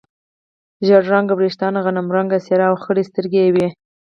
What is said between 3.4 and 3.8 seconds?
یې وې.